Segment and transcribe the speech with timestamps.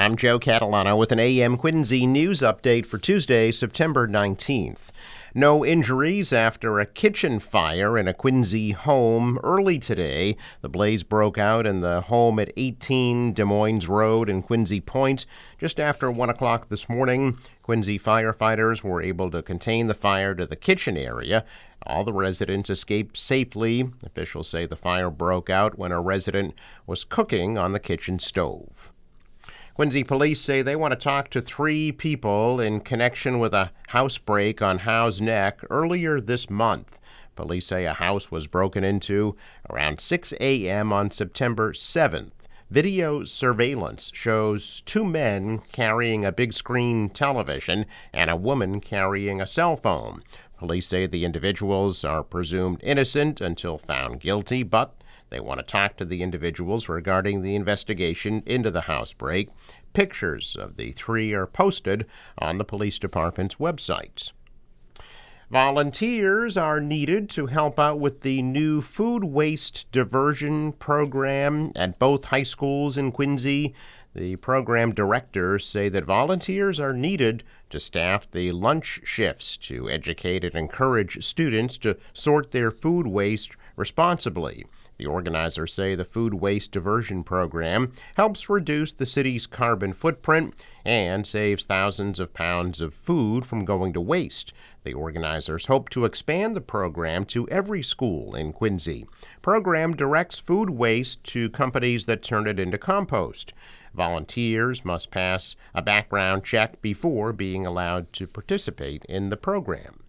[0.00, 4.92] I'm Joe Catalano with an AM Quincy news update for Tuesday, September 19th.
[5.34, 10.36] No injuries after a kitchen fire in a Quincy home early today.
[10.60, 15.26] The blaze broke out in the home at 18 Des Moines Road in Quincy Point
[15.58, 17.36] just after 1 o'clock this morning.
[17.64, 21.44] Quincy firefighters were able to contain the fire to the kitchen area.
[21.82, 23.90] All the residents escaped safely.
[24.06, 26.54] Officials say the fire broke out when a resident
[26.86, 28.92] was cooking on the kitchen stove.
[29.78, 34.60] Quincy police say they want to talk to three people in connection with a housebreak
[34.60, 36.98] on Hough's Neck earlier this month.
[37.36, 39.36] Police say a house was broken into
[39.70, 40.92] around 6 a.m.
[40.92, 42.32] on September 7th.
[42.68, 49.46] Video surveillance shows two men carrying a big screen television and a woman carrying a
[49.46, 50.24] cell phone.
[50.58, 54.97] Police say the individuals are presumed innocent until found guilty, but
[55.30, 59.48] they want to talk to the individuals regarding the investigation into the house break.
[59.92, 62.06] Pictures of the three are posted
[62.38, 64.30] on the police department's website.
[65.50, 72.26] Volunteers are needed to help out with the new food waste diversion program at both
[72.26, 73.74] high schools in Quincy.
[74.14, 80.44] The program directors say that volunteers are needed to staff the lunch shifts to educate
[80.44, 84.66] and encourage students to sort their food waste responsibly.
[84.98, 90.54] The organizers say the food waste diversion program helps reduce the city's carbon footprint
[90.84, 94.52] and saves thousands of pounds of food from going to waste.
[94.82, 99.06] The organizers hope to expand the program to every school in Quincy.
[99.40, 103.52] Program directs food waste to companies that turn it into compost.
[103.94, 110.00] Volunteers must pass a background check before being allowed to participate in the program.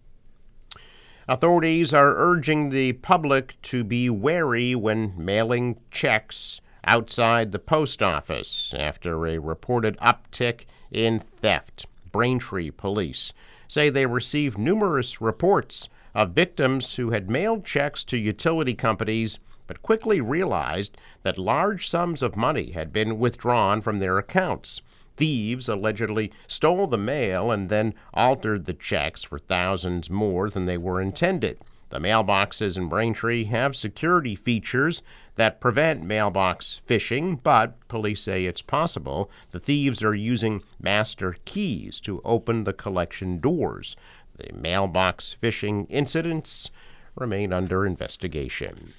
[1.30, 8.74] Authorities are urging the public to be wary when mailing checks outside the post office
[8.76, 11.86] after a reported uptick in theft.
[12.10, 13.32] Braintree police
[13.68, 19.38] say they received numerous reports of victims who had mailed checks to utility companies
[19.68, 24.80] but quickly realized that large sums of money had been withdrawn from their accounts.
[25.20, 30.78] Thieves allegedly stole the mail and then altered the checks for thousands more than they
[30.78, 31.58] were intended.
[31.90, 35.02] The mailboxes in Braintree have security features
[35.36, 42.00] that prevent mailbox fishing, but police say it's possible the thieves are using master keys
[42.00, 43.96] to open the collection doors.
[44.38, 46.70] The mailbox fishing incidents
[47.14, 48.94] remain under investigation.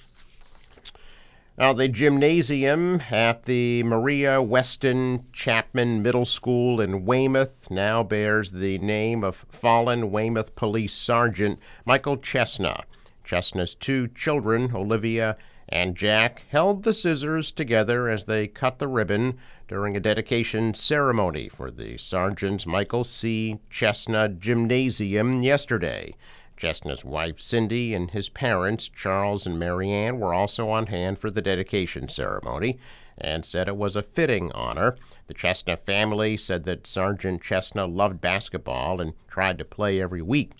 [1.58, 8.78] Now, the gymnasium at the Maria Weston Chapman Middle School in Weymouth now bears the
[8.78, 12.84] name of fallen Weymouth Police Sergeant Michael Chesna.
[13.22, 15.36] Chesna's two children, Olivia
[15.68, 19.38] and Jack, held the scissors together as they cut the ribbon
[19.68, 23.58] during a dedication ceremony for the Sergeant's Michael C.
[23.70, 26.14] Chesna Gymnasium yesterday.
[26.62, 31.42] Chesna's wife, Cindy, and his parents, Charles and Marianne, were also on hand for the
[31.42, 32.78] dedication ceremony
[33.18, 34.96] and said it was a fitting honor.
[35.26, 40.52] The Chesna family said that Sergeant Chesna loved basketball and tried to play every week.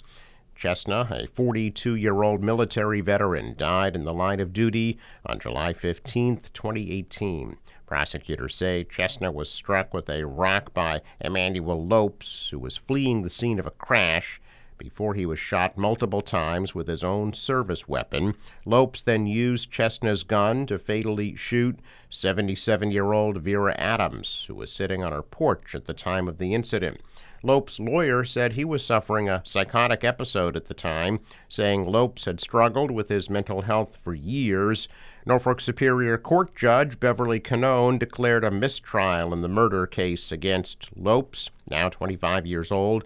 [0.58, 5.72] Chesna, a 42 year old military veteran, died in the line of duty on July
[5.72, 7.58] 15, 2018.
[7.86, 13.30] Prosecutors say Chesna was struck with a rock by Emmanuel Lopes, who was fleeing the
[13.30, 14.40] scene of a crash
[14.82, 18.34] before he was shot multiple times with his own service weapon.
[18.64, 21.78] Lopes then used Chesna's gun to fatally shoot
[22.10, 26.38] 77 year old Vera Adams, who was sitting on her porch at the time of
[26.38, 27.00] the incident.
[27.44, 32.40] Lopes' lawyer said he was suffering a psychotic episode at the time, saying Lopes had
[32.40, 34.88] struggled with his mental health for years.
[35.24, 41.50] Norfolk Superior Court Judge Beverly Cannone declared a mistrial in the murder case against Lopes,
[41.68, 43.04] now 25 years old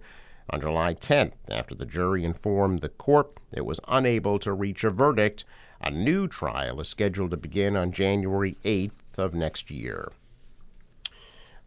[0.50, 4.90] on July 10th after the jury informed the court it was unable to reach a
[4.90, 5.44] verdict.
[5.80, 10.12] A new trial is scheduled to begin on January 8th of next year.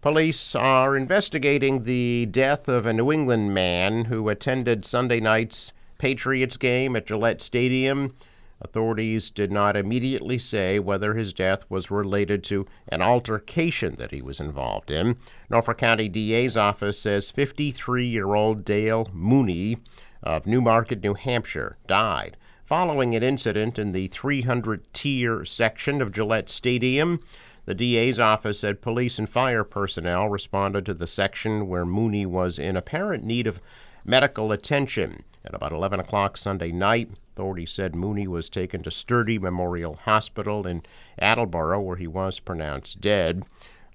[0.02, 6.58] Police are investigating the death of a New England man who attended Sunday night's Patriots
[6.58, 8.16] game at Gillette Stadium
[8.62, 14.22] Authorities did not immediately say whether his death was related to an altercation that he
[14.22, 15.18] was involved in.
[15.50, 19.78] Norfolk County DA's office says 53 year old Dale Mooney
[20.22, 22.38] of Newmarket, New Hampshire, died
[22.70, 27.20] following an incident in the 300 tier section of Gillette Stadium.
[27.66, 32.60] The DA's office said police and fire personnel responded to the section where Mooney was
[32.60, 33.60] in apparent need of
[34.06, 35.24] medical attention.
[35.44, 37.10] At about 11 o'clock Sunday night,
[37.40, 40.84] authorities said Mooney was taken to Sturdy Memorial Hospital in
[41.18, 43.44] Attleboro, where he was pronounced dead.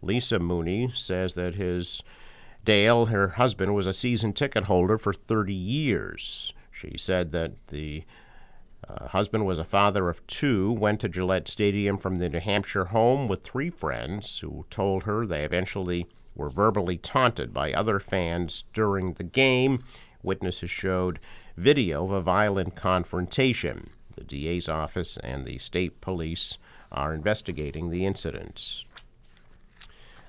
[0.01, 2.03] Lisa Mooney says that his
[2.65, 6.55] Dale, her husband, was a season ticket holder for 30 years.
[6.71, 8.05] She said that the
[8.89, 12.87] uh, husband was a father of two, went to Gillette Stadium from the New Hampshire
[12.87, 18.65] home with three friends who told her they eventually were verbally taunted by other fans
[18.73, 19.85] during the game.
[20.25, 21.21] Witnesses showed
[21.57, 23.91] video of a violent confrontation.
[24.17, 26.59] The DA's office and the state police
[26.91, 28.85] are investigating the incidents.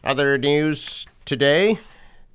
[0.03, 1.79] Other news today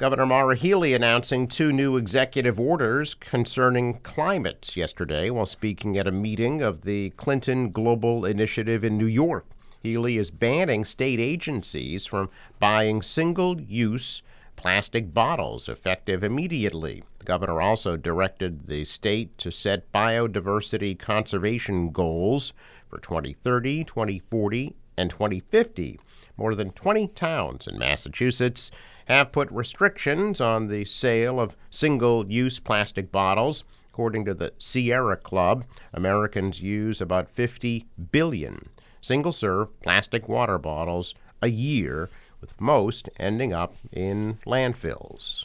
[0.01, 6.11] Governor Maura Healey announcing two new executive orders concerning climate yesterday while speaking at a
[6.11, 9.45] meeting of the Clinton Global Initiative in New York.
[9.83, 14.23] Healey is banning state agencies from buying single use
[14.61, 17.03] plastic bottles effective immediately.
[17.19, 22.53] The governor also directed the state to set biodiversity conservation goals
[22.91, 25.99] for 2030, 2040, and 2050.
[26.37, 28.71] More than 20 towns in Massachusetts
[29.07, 33.65] have put restrictions on the sale of single use plastic bottles.
[33.89, 35.65] According to the Sierra Club,
[35.95, 38.69] Americans use about 50 billion
[39.01, 42.11] single serve plastic water bottles a year,
[42.41, 45.45] with most ending up in landfills.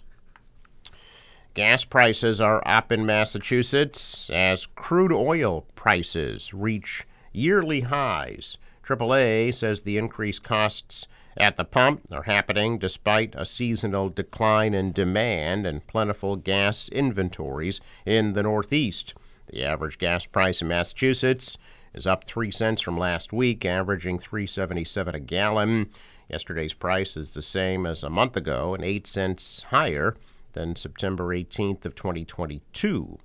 [1.54, 8.58] Gas prices are up in Massachusetts as crude oil prices reach yearly highs.
[8.86, 11.08] AAA says the increased costs
[11.38, 17.80] at the pump are happening despite a seasonal decline in demand and plentiful gas inventories
[18.06, 19.14] in the Northeast.
[19.48, 21.58] The average gas price in Massachusetts
[21.94, 25.90] is up 3 cents from last week, averaging 3.77 a gallon.
[26.30, 30.16] Yesterday's price is the same as a month ago and 8 cents higher
[30.54, 33.18] than September 18th of 2022.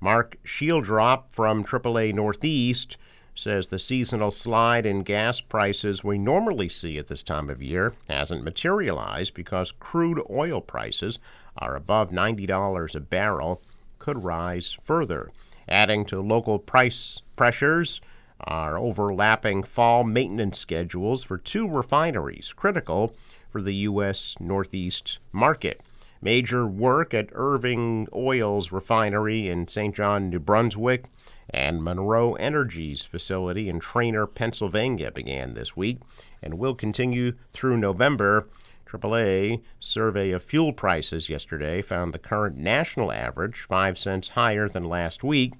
[0.00, 2.96] Mark Schieldrop from AAA Northeast
[3.34, 7.94] says the seasonal slide in gas prices we normally see at this time of year
[8.08, 11.18] hasn't materialized because crude oil prices
[11.56, 13.62] are above $90 a barrel,
[13.98, 15.30] could rise further.
[15.68, 18.00] Adding to local price pressures
[18.44, 23.14] are overlapping fall maintenance schedules for two refineries, critical
[23.50, 24.36] for the U.S.
[24.40, 25.80] Northeast market.
[26.20, 29.94] Major work at Irving Oil's refinery in St.
[29.94, 31.06] John, New Brunswick
[31.50, 35.98] and Monroe Energy's facility in Trainer, Pennsylvania began this week
[36.42, 38.48] and will continue through November.
[38.88, 44.84] AAA survey of fuel prices yesterday found the current national average 5 cents higher than
[44.84, 45.54] last week,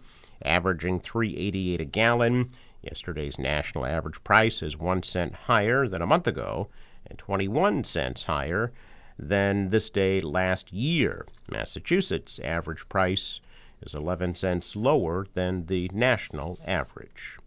[0.44, 2.48] averaging 3.88 a gallon.
[2.82, 6.68] Yesterday's national average price is 1 cent higher than a month ago
[7.06, 8.72] and 21 cents higher
[9.18, 11.26] than this day last year.
[11.48, 13.40] Massachusetts average price
[13.82, 17.38] is 11 cents lower than the national average.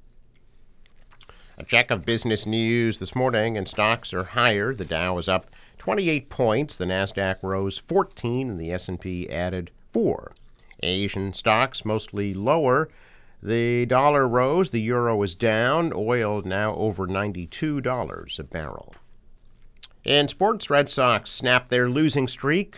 [1.58, 4.74] A check of business news this morning, and stocks are higher.
[4.74, 5.48] The Dow is up
[5.78, 10.34] 28 points, the Nasdaq rose 14, and the S&P added 4.
[10.86, 12.90] Asian stocks mostly lower.
[13.42, 18.96] The dollar rose, the euro is down, oil now over $92 a barrel.
[20.04, 22.78] In sports, Red Sox snapped their losing streak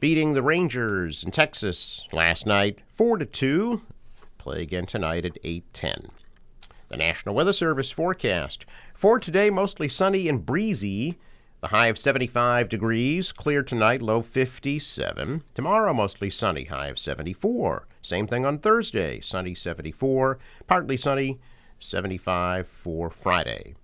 [0.00, 3.82] beating the Rangers in Texas last night 4 to 2.
[4.38, 6.10] Play again tonight at 8:10.
[6.88, 8.64] The National Weather Service forecast
[8.94, 11.18] for today mostly sunny and breezy.
[11.60, 15.42] The high of 75 degrees, clear tonight, low 57.
[15.54, 17.88] Tomorrow mostly sunny, high of 74.
[18.00, 21.40] Same thing on Thursday, sunny 74, partly sunny
[21.80, 23.74] 75 for Friday.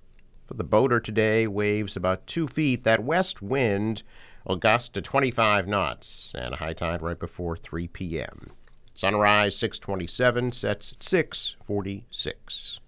[0.47, 2.85] For the boater today, waves about 2 feet.
[2.85, 4.05] That west wind
[4.47, 8.53] will gust to 25 knots and a high tide right before 3 p.m.
[8.95, 12.79] Sunrise 627 sets at 646.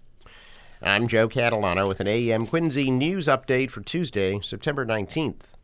[0.81, 5.56] I'm Joe Catalano with an AM Quincy news update for Tuesday, September 19th.